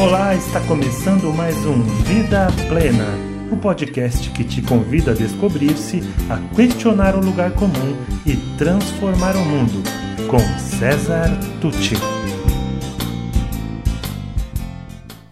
Olá, 0.00 0.32
está 0.32 0.60
começando 0.60 1.34
mais 1.34 1.56
um 1.66 1.82
Vida 2.04 2.46
Plena, 2.68 3.04
o 3.50 3.56
podcast 3.56 4.30
que 4.30 4.44
te 4.44 4.62
convida 4.62 5.10
a 5.10 5.14
descobrir-se, 5.14 6.02
a 6.30 6.54
questionar 6.54 7.16
o 7.16 7.20
lugar 7.20 7.50
comum 7.54 7.96
e 8.24 8.36
transformar 8.56 9.34
o 9.34 9.44
mundo, 9.44 9.82
com 10.30 10.38
César 10.56 11.28
Tucci. 11.60 11.96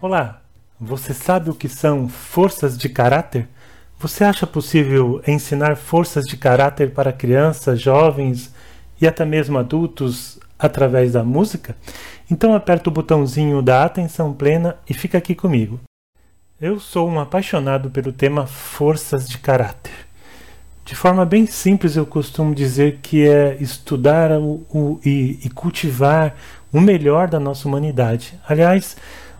Olá, 0.01 0.41
você 0.77 1.13
sabe 1.13 1.49
o 1.49 1.55
que 1.55 1.69
são 1.69 2.09
forças 2.09 2.77
de 2.77 2.89
caráter? 2.89 3.47
Você 3.97 4.25
acha 4.25 4.45
possível 4.45 5.21
ensinar 5.25 5.77
forças 5.77 6.25
de 6.25 6.35
caráter 6.35 6.91
para 6.91 7.13
crianças, 7.13 7.79
jovens 7.79 8.53
e 8.99 9.07
até 9.07 9.23
mesmo 9.23 9.57
adultos 9.57 10.37
através 10.57 11.13
da 11.13 11.23
música? 11.23 11.75
Então 12.29 12.53
aperta 12.53 12.89
o 12.89 12.93
botãozinho 12.93 13.61
da 13.61 13.83
atenção 13.83 14.33
plena 14.33 14.75
e 14.89 14.93
fica 14.93 15.17
aqui 15.17 15.33
comigo. 15.33 15.79
Eu 16.59 16.79
sou 16.79 17.07
um 17.07 17.19
apaixonado 17.19 17.89
pelo 17.91 18.11
tema 18.11 18.47
forças 18.47 19.29
de 19.29 19.37
caráter. 19.37 19.93
De 20.83 20.95
forma 20.95 21.25
bem 21.25 21.45
simples, 21.45 21.95
eu 21.95 22.05
costumo 22.05 22.55
dizer 22.55 22.99
que 23.01 23.27
é 23.27 23.57
estudar 23.59 24.31
o, 24.31 24.65
o, 24.73 24.99
e, 25.05 25.37
e 25.43 25.49
cultivar 25.49 26.35
o 26.71 26.79
melhor 26.79 27.27
da 27.27 27.39
nossa 27.39 27.67
humanidade. 27.67 28.39
Aliás, 28.47 28.95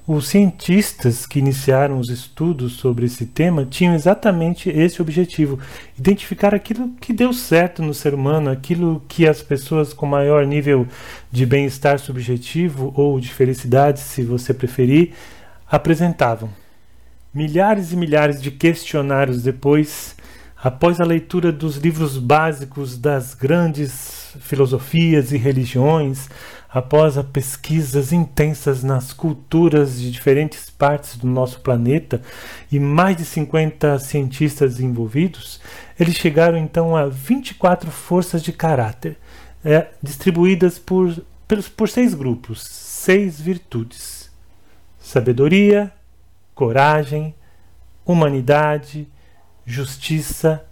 os 0.08 0.30
cientistas 0.30 1.26
que 1.26 1.38
iniciaram 1.38 2.00
os 2.00 2.10
estudos 2.10 2.74
sobre 2.74 3.06
esse 3.06 3.26
tema 3.26 3.66
tinham 3.66 3.94
exatamente 3.94 4.70
esse 4.70 5.02
objetivo: 5.02 5.60
identificar 6.00 6.56
aquilo 6.56 6.94
que 7.02 7.12
deu 7.12 7.34
certo 7.34 7.84
no 7.84 7.94
ser 7.94 8.14
humano, 8.14 8.50
aquilo 8.50 9.04
que 9.10 9.28
as 9.28 9.42
pessoas 9.42 9.92
com 9.92 10.06
maior 10.06 10.46
nível 10.46 10.88
de 11.30 11.46
bem-estar 11.46 12.00
subjetivo 12.00 12.94
ou 12.96 13.20
de 13.20 13.30
felicidade, 13.30 14.00
se 14.00 14.24
você 14.24 14.54
preferir, 14.54 15.12
apresentavam. 15.70 16.50
Milhares 17.34 17.92
e 17.92 17.98
milhares 17.98 18.42
de 18.42 18.50
questionários 18.50 19.44
depois, 19.44 20.16
após 20.64 21.00
a 21.00 21.06
leitura 21.06 21.52
dos 21.52 21.78
livros 21.78 22.18
básicos 22.18 22.98
das 22.98 23.34
grandes 23.34 24.36
filosofias 24.40 25.32
e 25.32 25.38
religiões, 25.38 26.30
após 26.70 27.18
as 27.18 27.26
pesquisas 27.26 28.12
intensas 28.12 28.84
nas 28.84 29.14
culturas 29.14 30.00
de 30.00 30.12
diferentes 30.12 30.70
partes 30.70 31.16
do 31.16 31.28
nosso 31.28 31.60
planeta 31.62 32.22
e 32.72 32.80
mais 32.80 33.18
de 33.18 33.26
50 33.26 34.00
cientistas 34.00 34.80
envolvidos, 34.80 35.62
eles 36.00 36.16
chegaram 36.16 36.58
então 36.58 36.96
a 36.96 37.06
24 37.08 37.90
forças 37.92 38.44
de 38.44 38.52
caráter, 38.52 39.18
é, 39.64 39.88
distribuídas 40.02 40.78
por, 40.78 41.24
pelos, 41.48 41.70
por 41.70 41.88
seis 41.88 42.14
grupos, 42.14 42.64
seis 42.64 43.40
virtudes: 43.40 44.32
sabedoria, 45.00 45.92
coragem, 46.54 47.34
humanidade, 48.06 49.08
justiça, 49.68 50.66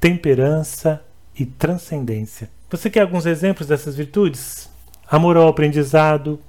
temperança 0.00 1.04
e 1.38 1.44
transcendência. 1.44 2.48
Você 2.70 2.88
quer 2.88 3.02
alguns 3.02 3.26
exemplos 3.26 3.68
dessas 3.68 3.94
virtudes? 3.94 4.70
amor 5.08 5.36
ao 5.36 5.48
aprendizado, 5.48 6.40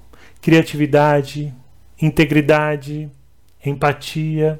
criatividade, 0.41 1.53
integridade, 2.01 3.09
empatia, 3.63 4.59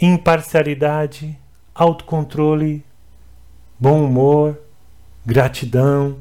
imparcialidade, 0.00 1.36
autocontrole, 1.74 2.84
bom 3.78 4.04
humor, 4.04 4.58
gratidão, 5.26 6.18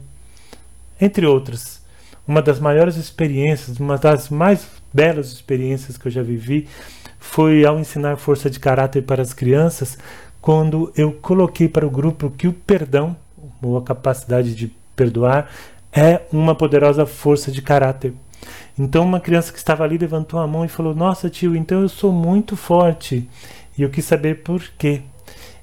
entre 0.99 1.25
outras. 1.25 1.85
Uma 2.27 2.41
das 2.41 2.59
maiores 2.59 2.97
experiências, 2.97 3.79
uma 3.79 3.97
das 3.97 4.29
mais 4.29 4.67
belas 4.93 5.31
experiências 5.31 5.97
que 5.97 6.07
eu 6.07 6.11
já 6.11 6.23
vivi 6.23 6.67
foi 7.19 7.65
ao 7.65 7.79
ensinar 7.79 8.17
força 8.17 8.49
de 8.49 8.59
caráter 8.59 9.03
para 9.03 9.21
as 9.21 9.33
crianças, 9.33 9.97
quando 10.41 10.91
eu 10.95 11.11
coloquei 11.11 11.67
para 11.67 11.85
o 11.85 11.89
grupo 11.89 12.31
que 12.31 12.47
o 12.47 12.53
perdão, 12.53 13.15
ou 13.61 13.77
a 13.77 13.81
capacidade 13.81 14.55
de 14.55 14.71
perdoar, 14.95 15.49
é 15.91 16.21
uma 16.31 16.55
poderosa 16.55 17.05
força 17.05 17.51
de 17.51 17.61
caráter. 17.61 18.13
Então, 18.77 19.03
uma 19.03 19.19
criança 19.19 19.51
que 19.51 19.57
estava 19.57 19.83
ali 19.83 19.97
levantou 19.97 20.39
a 20.39 20.47
mão 20.47 20.63
e 20.63 20.67
falou: 20.69 20.93
Nossa, 20.93 21.29
tio, 21.29 21.55
então 21.55 21.81
eu 21.81 21.89
sou 21.89 22.11
muito 22.11 22.55
forte. 22.55 23.27
E 23.77 23.81
eu 23.81 23.89
quis 23.89 24.05
saber 24.05 24.43
por 24.43 24.61
quê. 24.77 25.01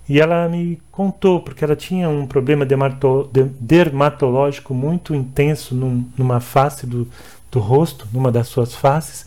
E 0.09 0.21
ela 0.21 0.49
me 0.49 0.81
contou, 0.91 1.41
porque 1.41 1.65
ela 1.65 1.75
tinha 1.75 2.09
um 2.09 2.27
problema 2.27 2.67
dermatológico 3.61 4.75
muito 4.75 5.15
intenso 5.15 5.75
num, 5.75 6.05
numa 6.17 6.41
face 6.41 6.87
do, 6.87 7.09
do 7.51 7.59
rosto, 7.59 8.07
numa 8.13 8.31
das 8.31 8.49
suas 8.49 8.75
faces. 8.75 9.27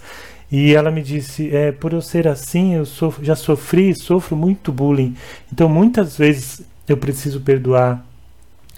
E 0.51 0.73
ela 0.73 0.89
me 0.89 1.01
disse: 1.01 1.53
é, 1.55 1.71
por 1.71 1.93
eu 1.93 2.01
ser 2.01 2.27
assim, 2.27 2.75
eu 2.75 2.85
já 3.21 3.35
sofri 3.35 3.89
e 3.89 3.99
sofro 3.99 4.35
muito 4.35 4.71
bullying. 4.71 5.15
Então, 5.51 5.67
muitas 5.67 6.17
vezes 6.17 6.61
eu 6.87 6.97
preciso 6.97 7.41
perdoar 7.41 8.05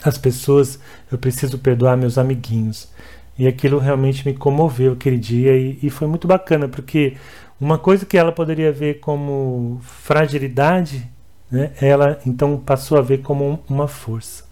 as 0.03 0.17
pessoas, 0.17 0.79
eu 1.11 1.17
preciso 1.17 1.59
perdoar 1.59 1.97
meus 1.97 2.17
amiguinhos. 2.17 2.89
E 3.37 3.47
aquilo 3.47 3.79
realmente 3.79 4.27
me 4.27 4.33
comoveu 4.33 4.93
aquele 4.93 5.17
dia 5.17 5.55
e, 5.55 5.79
e 5.81 5.89
foi 5.89 6.07
muito 6.07 6.27
bacana, 6.27 6.67
porque 6.67 7.15
uma 7.59 7.77
coisa 7.77 8.05
que 8.05 8.17
ela 8.17 8.31
poderia 8.31 8.71
ver 8.71 8.99
como 8.99 9.79
fragilidade, 9.81 11.09
né, 11.51 11.71
ela 11.81 12.19
então 12.25 12.57
passou 12.57 12.97
a 12.97 13.01
ver 13.01 13.19
como 13.19 13.63
uma 13.69 13.87
força. 13.87 14.49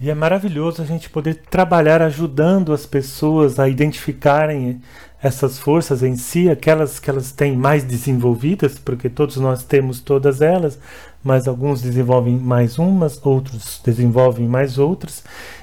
E 0.00 0.10
é 0.10 0.14
maravilhoso 0.14 0.82
a 0.82 0.84
gente 0.84 1.08
poder 1.08 1.36
trabalhar 1.48 2.02
ajudando 2.02 2.72
as 2.72 2.84
pessoas 2.84 3.60
a 3.60 3.68
identificarem 3.68 4.82
essas 5.22 5.58
forças 5.58 6.02
em 6.02 6.16
si, 6.16 6.50
aquelas 6.50 6.98
que 6.98 7.08
elas 7.08 7.30
têm 7.30 7.56
mais 7.56 7.84
desenvolvidas, 7.84 8.76
porque 8.78 9.08
todos 9.08 9.36
nós 9.36 9.62
temos 9.62 10.00
todas 10.00 10.42
elas, 10.42 10.78
mas 11.22 11.46
alguns 11.46 11.80
desenvolvem 11.80 12.36
mais 12.36 12.76
umas, 12.78 13.24
outros 13.24 13.80
desenvolvem 13.84 14.48
mais 14.48 14.78
outras. 14.78 15.22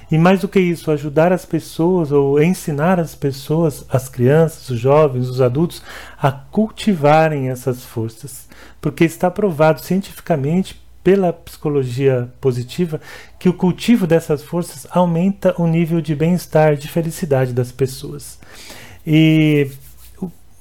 E 0.10 0.18
mais 0.18 0.40
do 0.40 0.48
que 0.48 0.60
isso, 0.60 0.90
ajudar 0.90 1.32
as 1.34 1.46
pessoas 1.46 2.12
ou 2.12 2.42
ensinar 2.42 3.00
as 3.00 3.14
pessoas, 3.14 3.86
as 3.90 4.08
crianças, 4.08 4.70
os 4.70 4.80
jovens, 4.80 5.28
os 5.28 5.42
adultos, 5.42 5.84
a 6.20 6.32
cultivarem 6.32 7.50
essas 7.50 7.84
forças. 7.84 8.48
Porque 8.82 9.04
está 9.04 9.30
provado 9.30 9.82
cientificamente 9.82 10.82
pela 11.04 11.32
psicologia 11.32 12.30
positiva 12.42 13.00
que 13.38 13.50
o 13.50 13.54
cultivo 13.54 14.08
dessas 14.08 14.42
forças 14.42 14.88
aumenta 14.90 15.54
o 15.62 15.68
nível 15.68 16.02
de 16.02 16.16
bem-estar, 16.16 16.76
de 16.76 16.88
felicidade 16.88 17.54
das 17.54 17.72
pessoas. 17.72 18.40
E 19.12 19.72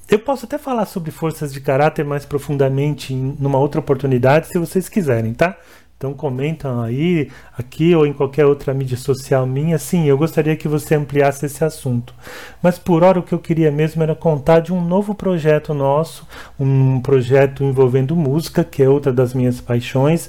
eu 0.09 0.17
posso 0.17 0.45
até 0.47 0.57
falar 0.57 0.87
sobre 0.87 1.11
forças 1.11 1.53
de 1.53 1.61
caráter 1.61 2.03
mais 2.03 2.25
profundamente 2.25 3.13
em 3.13 3.37
numa 3.39 3.59
outra 3.59 3.79
oportunidade, 3.79 4.47
se 4.47 4.57
vocês 4.57 4.89
quiserem, 4.89 5.35
tá? 5.35 5.55
Então 5.95 6.15
comentam 6.15 6.81
aí, 6.81 7.29
aqui 7.55 7.93
ou 7.93 8.07
em 8.07 8.13
qualquer 8.13 8.47
outra 8.47 8.73
mídia 8.73 8.97
social 8.97 9.45
minha. 9.45 9.77
Sim, 9.77 10.07
eu 10.07 10.17
gostaria 10.17 10.55
que 10.55 10.67
você 10.67 10.95
ampliasse 10.95 11.45
esse 11.45 11.63
assunto. 11.63 12.11
Mas 12.59 12.79
por 12.79 13.03
hora 13.03 13.19
o 13.19 13.23
que 13.23 13.33
eu 13.33 13.39
queria 13.39 13.69
mesmo 13.69 14.01
era 14.01 14.15
contar 14.15 14.61
de 14.61 14.73
um 14.73 14.83
novo 14.83 15.13
projeto 15.13 15.71
nosso, 15.75 16.27
um 16.59 16.99
projeto 17.01 17.63
envolvendo 17.63 18.15
música, 18.15 18.63
que 18.63 18.81
é 18.81 18.89
outra 18.89 19.13
das 19.13 19.35
minhas 19.35 19.61
paixões, 19.61 20.27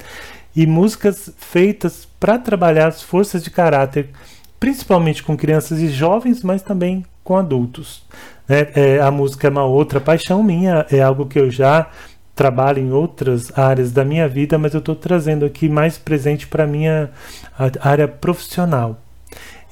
e 0.55 0.67
músicas 0.67 1.33
feitas 1.39 2.07
para 2.19 2.39
trabalhar 2.39 2.89
as 2.89 3.01
forças 3.01 3.43
de 3.43 3.51
caráter, 3.51 4.11
principalmente 4.59 5.23
com 5.23 5.39
crianças 5.39 5.79
e 5.79 5.89
jovens, 5.89 6.43
mas 6.43 6.61
também 6.61 7.07
com 7.23 7.37
adultos. 7.37 8.03
É, 8.49 8.97
é, 8.97 9.01
a 9.01 9.11
música 9.11 9.47
é 9.47 9.51
uma 9.51 9.65
outra 9.65 10.01
paixão 10.01 10.43
minha, 10.43 10.87
é 10.91 11.01
algo 11.01 11.27
que 11.27 11.39
eu 11.39 11.51
já 11.51 11.89
trabalho 12.35 12.79
em 12.79 12.91
outras 12.91 13.57
áreas 13.59 13.93
da 13.93 14.05
minha 14.05 14.27
vida, 14.29 14.59
mas 14.59 14.73
eu 14.73 14.79
estou 14.79 14.97
trazendo 14.97 15.45
aqui 15.45 15.69
mais 15.69 15.99
presente 15.99 16.47
para 16.47 16.65
a 16.65 16.67
minha 16.67 17.11
área 17.81 18.09
profissional. 18.09 18.99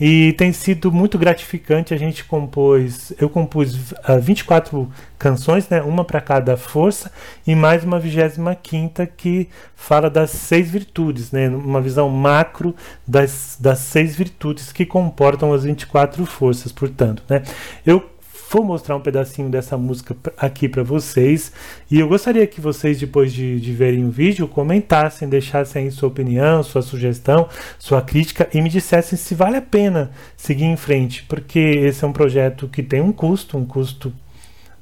E 0.01 0.33
tem 0.35 0.53
sido 0.53 0.93
muito 0.93 1.19
gratificante. 1.19 1.93
A 1.93 1.97
gente 1.97 2.25
compôs, 2.25 3.13
eu 3.19 3.29
compus 3.29 3.93
uh, 3.93 3.97
ah, 4.05 4.17
24 4.17 4.91
canções, 5.19 5.69
né, 5.69 5.83
uma 5.83 6.05
para 6.05 6.21
cada 6.21 6.57
força, 6.57 7.11
e 7.47 7.55
mais 7.55 7.83
uma 7.83 7.99
25 7.99 9.07
que 9.17 9.49
fala 9.75 10.09
das 10.09 10.31
seis 10.31 10.71
virtudes, 10.71 11.33
né, 11.33 11.49
uma 11.49 11.81
visão 11.81 12.09
macro 12.09 12.75
das, 13.07 13.57
das 13.59 13.81
seis 13.81 14.15
virtudes 14.15 14.71
que 14.71 14.87
comportam 14.87 15.53
as 15.53 15.65
24 15.65 16.25
forças, 16.25 16.71
portanto. 16.71 17.23
Né. 17.29 17.43
Eu 17.85 18.09
vou 18.51 18.65
mostrar 18.65 18.97
um 18.97 19.01
pedacinho 19.01 19.51
dessa 19.51 19.77
música 19.77 20.17
aqui 20.37 20.69
para 20.69 20.83
vocês. 20.83 21.53
E 21.91 22.01
eu 22.01 22.09
gostaria 22.09 22.47
que 22.47 22.61
vocês, 22.61 22.99
depois 22.99 23.33
de, 23.33 23.61
de 23.61 23.73
verem 23.73 24.05
o 24.05 24.11
vídeo, 24.11 24.49
comentassem, 24.49 25.29
deixassem 25.29 25.85
aí 25.85 25.91
sua 25.91 26.09
opinião, 26.09 26.63
sua 26.63 26.81
sugestão, 26.81 27.49
sua 27.79 28.01
crítica 28.01 28.49
e 28.55 28.63
me 28.63 28.71
dissessem 28.71 29.19
se 29.19 29.35
vale 29.35 29.57
a 29.57 29.63
pena 29.63 30.11
seguir 30.37 30.65
em 30.65 30.77
frente, 30.77 31.25
porque 31.29 31.59
esse 31.59 32.05
é 32.05 32.09
um 32.09 32.13
projeto 32.13 32.69
que 32.69 32.83
tem 32.83 33.01
um 33.01 33.13
custo, 33.13 33.59
um 33.59 33.67
custo 33.67 34.13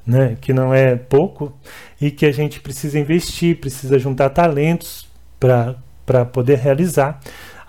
né, 0.05 0.37
que 0.39 0.53
não 0.53 0.73
é 0.73 0.95
pouco 0.95 1.53
e 1.99 2.09
que 2.09 2.25
a 2.25 2.31
gente 2.31 2.61
precisa 2.61 2.97
investir, 2.97 3.59
precisa 3.59 3.99
juntar 3.99 4.29
talentos 4.29 5.07
para 5.37 6.25
poder 6.25 6.57
realizar. 6.57 7.19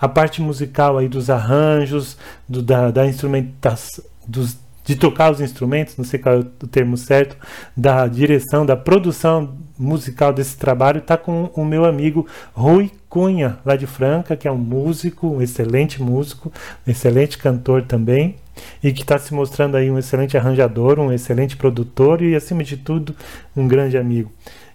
A 0.00 0.08
parte 0.08 0.40
musical 0.40 0.96
aí 0.96 1.08
dos 1.08 1.28
arranjos, 1.28 2.16
do, 2.48 2.62
da, 2.62 2.92
da 2.92 3.04
instrumentação, 3.04 4.04
dos 4.28 4.56
de 4.88 4.96
tocar 4.96 5.30
os 5.30 5.38
instrumentos, 5.38 5.98
não 5.98 6.04
sei 6.04 6.18
qual 6.18 6.36
é 6.36 6.38
o 6.38 6.44
termo 6.44 6.96
certo, 6.96 7.36
da 7.76 8.06
direção, 8.06 8.64
da 8.64 8.74
produção 8.74 9.54
musical 9.78 10.32
desse 10.32 10.56
trabalho, 10.56 11.00
está 11.00 11.14
com 11.14 11.50
o 11.54 11.62
meu 11.62 11.84
amigo 11.84 12.26
Rui 12.54 12.90
Cunha, 13.06 13.58
lá 13.66 13.76
de 13.76 13.86
Franca, 13.86 14.34
que 14.34 14.48
é 14.48 14.50
um 14.50 14.56
músico, 14.56 15.28
um 15.28 15.42
excelente 15.42 16.02
músico, 16.02 16.50
um 16.86 16.90
excelente 16.90 17.36
cantor 17.36 17.82
também, 17.82 18.36
e 18.82 18.90
que 18.90 19.02
está 19.02 19.18
se 19.18 19.34
mostrando 19.34 19.76
aí 19.76 19.90
um 19.90 19.98
excelente 19.98 20.38
arranjador, 20.38 20.98
um 20.98 21.12
excelente 21.12 21.54
produtor 21.54 22.22
e, 22.22 22.34
acima 22.34 22.64
de 22.64 22.78
tudo, 22.78 23.14
um 23.54 23.68
grande 23.68 23.98
amigo. 23.98 24.32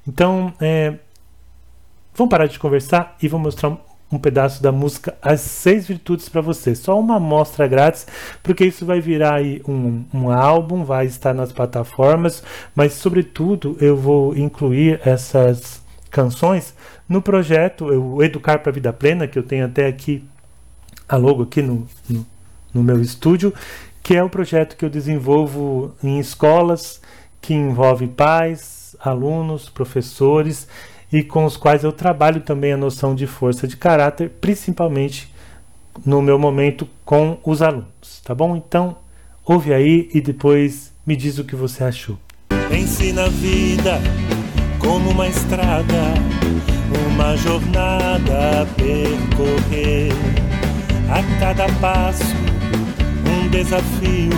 Então, 0.07 0.53
é, 0.61 0.93
vamos 2.13 2.29
parar 2.29 2.45
de 2.45 2.59
conversar 2.59 3.17
e 3.19 3.27
vou 3.27 3.39
mostrar 3.39 3.75
um 4.13 4.19
pedaço 4.19 4.61
da 4.61 4.71
música 4.71 5.15
As 5.21 5.41
Seis 5.41 5.87
Virtudes 5.87 6.29
para 6.29 6.41
você. 6.41 6.75
Só 6.75 6.99
uma 6.99 7.15
amostra 7.15 7.67
grátis, 7.67 8.05
porque 8.41 8.65
isso 8.65 8.85
vai 8.85 9.01
virar 9.01 9.35
aí 9.35 9.61
um, 9.67 10.03
um 10.13 10.31
álbum, 10.31 10.83
vai 10.83 11.05
estar 11.05 11.33
nas 11.33 11.51
plataformas, 11.51 12.43
mas 12.75 12.93
sobretudo 12.93 13.75
eu 13.81 13.97
vou 13.97 14.37
incluir 14.37 15.01
essas 15.03 15.81
canções 16.11 16.75
no 17.09 17.21
projeto 17.21 17.85
o 17.85 18.23
Educar 18.23 18.59
para 18.59 18.69
a 18.69 18.73
Vida 18.73 18.93
Plena, 18.93 19.27
que 19.27 19.37
eu 19.37 19.43
tenho 19.43 19.65
até 19.65 19.87
aqui 19.87 20.23
a 21.09 21.17
logo 21.17 21.43
aqui 21.43 21.61
no, 21.61 21.87
no, 22.07 22.25
no 22.73 22.83
meu 22.83 23.01
estúdio, 23.01 23.53
que 24.01 24.15
é 24.15 24.23
o 24.23 24.29
projeto 24.29 24.77
que 24.77 24.85
eu 24.85 24.89
desenvolvo 24.89 25.95
em 26.03 26.19
escolas 26.19 27.01
que 27.41 27.53
envolve 27.53 28.07
pais, 28.07 28.95
alunos, 29.01 29.69
professores 29.69 30.67
e 31.13 31.21
com 31.21 31.45
os 31.45 31.55
quais 31.55 31.83
eu 31.83 31.91
trabalho 31.91 32.41
também 32.41 32.73
a 32.73 32.77
noção 32.77 33.13
de 33.13 33.27
força 33.27 33.67
de 33.67 33.77
caráter, 33.77 34.31
principalmente 34.41 35.31
no 36.03 36.23
meu 36.23 36.39
momento 36.39 36.89
com 37.05 37.37
os 37.45 37.61
alunos, 37.61 38.19
tá 38.25 38.33
bom? 38.33 38.55
Então, 38.55 38.97
ouve 39.45 39.71
aí 39.71 40.09
e 40.11 40.19
depois 40.19 40.91
me 41.05 41.15
diz 41.15 41.37
o 41.37 41.43
que 41.43 41.55
você 41.55 41.83
achou. 41.83 42.17
Ensina 42.75 43.25
a 43.25 43.29
vida 43.29 44.01
como 44.79 45.11
uma 45.11 45.27
estrada, 45.27 46.15
uma 47.11 47.37
jornada 47.37 48.63
a 48.63 48.65
percorrer. 48.75 50.11
A 51.11 51.39
cada 51.39 51.71
passo, 51.79 52.23
um 53.29 53.47
desafio, 53.49 54.31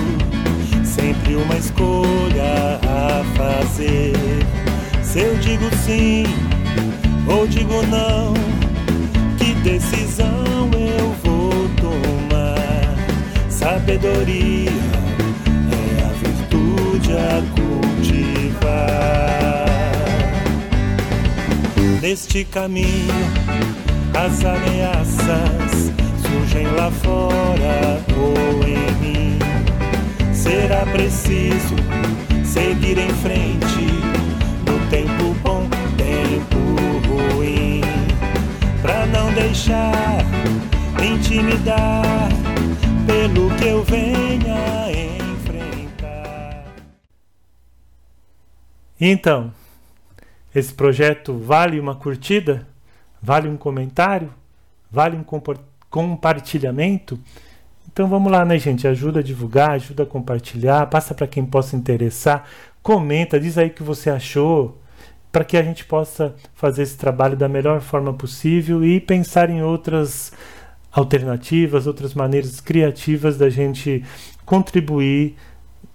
sempre 0.83 1.36
uma 1.38 1.56
escolha 1.56 2.81
a 2.83 3.24
fazer. 3.38 4.12
Se 5.01 5.21
eu 5.21 5.38
digo 5.38 5.74
sim, 5.78 6.25
ou 7.27 7.48
digo 7.48 7.81
não? 7.88 8.33
Que 9.38 9.54
decisão 9.56 10.69
eu 10.74 11.16
vou 11.24 11.69
tomar? 11.75 12.95
Sabedoria 13.50 14.72
é 15.72 16.04
a 16.04 16.10
virtude 16.24 17.13
a 17.13 17.42
cultivar. 17.56 18.86
Neste 22.01 22.45
caminho, 22.45 23.13
as 24.13 24.45
ameaças 24.45 25.92
surgem 26.21 26.68
lá 26.68 26.92
fora 26.92 28.01
ou 28.16 28.63
em 28.63 28.92
mim. 29.01 29.39
Será 30.33 30.86
preciso 30.86 31.75
seguir 32.44 32.98
em 32.98 33.10
frente 33.16 33.65
não 39.07 39.34
deixar 39.34 40.19
intimidar 41.04 42.30
pelo 43.06 43.56
que 43.57 43.66
eu 43.68 43.84
venha 43.84 44.92
enfrentar. 45.31 46.66
Então, 49.00 49.54
esse 50.54 50.74
projeto 50.74 51.38
vale 51.38 51.80
uma 51.80 51.96
curtida? 51.96 52.68
Vale 53.22 53.48
um 53.50 53.57
comentário? 53.57 54.34
Vale 54.92 55.18
um 55.18 55.25
compartilhamento? 55.90 57.19
Então 57.92 58.07
vamos 58.07 58.31
lá, 58.31 58.44
né, 58.44 58.57
gente? 58.57 58.88
Ajuda 58.88 59.19
a 59.19 59.24
divulgar, 59.24 59.72
ajuda 59.72 60.04
a 60.04 60.06
compartilhar, 60.06 60.86
passa 60.88 61.13
para 61.13 61.28
quem 61.28 61.46
possa 61.46 61.75
interessar, 61.75 62.48
comenta, 62.81 63.40
diz 63.40 63.57
aí 63.57 63.68
o 63.68 63.74
que 63.74 63.84
você 63.84 64.10
achou 64.10 64.81
para 65.36 65.44
que 65.44 65.58
a 65.58 65.62
gente 65.62 65.84
possa 65.84 66.34
fazer 66.54 66.84
esse 66.84 66.96
trabalho 66.96 67.36
da 67.36 67.50
melhor 67.50 67.82
forma 67.82 68.14
possível 68.14 68.86
e 68.86 69.02
pensar 69.02 69.50
em 69.50 69.62
outras 69.62 70.32
alternativas, 70.90 71.86
outras 71.86 72.14
maneiras 72.14 72.62
criativas 72.62 73.38
da 73.38 73.50
gente 73.50 74.02
contribuir 74.46 75.36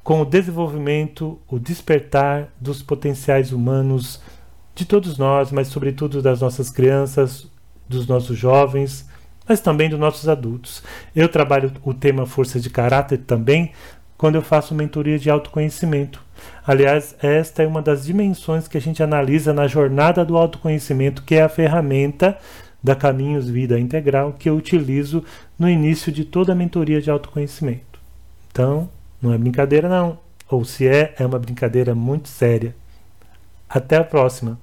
com 0.05 0.21
o 0.21 0.27
desenvolvimento, 0.27 1.41
o 1.49 1.59
despertar 1.59 2.51
dos 2.61 2.83
potenciais 2.83 3.51
humanos 3.51 4.21
de 4.75 4.85
todos 4.85 5.17
nós, 5.17 5.51
mas 5.51 5.69
sobretudo 5.69 6.21
das 6.21 6.43
nossas 6.43 6.69
crianças, 6.69 7.51
dos 7.89 8.07
nossos 8.07 8.37
jovens, 8.37 9.09
mas 9.49 9.59
também 9.59 9.89
dos 9.89 9.99
nossos 9.99 10.29
adultos. 10.29 10.83
Eu 11.17 11.31
trabalho 11.31 11.73
o 11.83 11.95
tema 11.95 12.27
força 12.27 12.61
de 12.61 12.69
caráter 12.69 13.17
também 13.27 13.73
quando 14.21 14.35
eu 14.35 14.43
faço 14.43 14.75
mentoria 14.75 15.19
de 15.19 15.31
autoconhecimento. 15.31 16.23
Aliás, 16.67 17.17
esta 17.23 17.63
é 17.63 17.67
uma 17.67 17.81
das 17.81 18.05
dimensões 18.05 18.69
que 18.69 18.77
a 18.77 18.81
gente 18.81 19.03
analisa 19.03 19.51
na 19.51 19.67
jornada 19.67 20.27
do 20.27 20.37
autoconhecimento, 20.37 21.23
que 21.23 21.37
é 21.37 21.43
a 21.43 21.49
ferramenta 21.49 22.37
da 22.85 22.95
Caminhos 22.95 23.49
Vida 23.49 23.81
Integral 23.81 24.35
que 24.39 24.51
eu 24.51 24.57
utilizo 24.57 25.25
no 25.59 25.71
início 25.71 26.13
de 26.13 26.23
toda 26.23 26.53
a 26.53 26.55
mentoria 26.55 27.01
de 27.01 27.11
autoconhecimento. 27.11 27.99
Então, 28.53 28.91
não 29.23 29.33
é 29.33 29.39
brincadeira 29.39 29.89
não, 29.89 30.19
ou 30.51 30.67
se 30.67 30.87
é, 30.87 31.15
é 31.19 31.25
uma 31.25 31.39
brincadeira 31.39 31.95
muito 31.95 32.29
séria. 32.29 32.77
Até 33.67 33.97
a 33.97 34.05
próxima. 34.05 34.59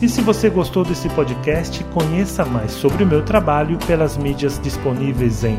E 0.00 0.08
se 0.08 0.20
você 0.20 0.48
gostou 0.48 0.84
desse 0.84 1.08
podcast, 1.08 1.82
conheça 1.86 2.44
mais 2.44 2.70
sobre 2.70 3.02
o 3.02 3.06
meu 3.06 3.24
trabalho 3.24 3.78
pelas 3.84 4.16
mídias 4.16 4.60
disponíveis 4.60 5.42
em 5.42 5.58